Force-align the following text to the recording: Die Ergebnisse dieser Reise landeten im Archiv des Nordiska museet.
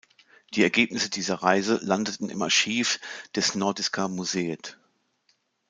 Die 0.55 0.63
Ergebnisse 0.63 1.11
dieser 1.11 1.43
Reise 1.43 1.79
landeten 1.83 2.29
im 2.31 2.41
Archiv 2.41 2.99
des 3.35 3.53
Nordiska 3.53 4.07
museet. 4.07 4.79